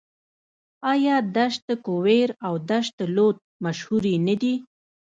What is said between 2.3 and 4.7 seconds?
او دشت لوت مشهورې نه دي؟